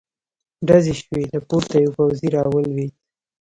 ډزې 0.67 0.93
شوې، 1.01 1.23
له 1.33 1.39
پورته 1.47 1.75
يو 1.83 1.91
پوځې 1.97 2.27
را 2.35 2.43
ولوېد. 2.53 2.93